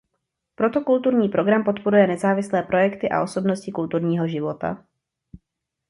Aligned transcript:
Proto 0.55 0.81
kulturní 0.83 1.29
program 1.29 1.63
podporuje 1.63 2.07
nezávislé 2.07 2.63
projekty 2.63 3.09
a 3.09 3.23
osobnosti 3.23 3.71
kulturního 3.71 4.27
života. 4.27 4.83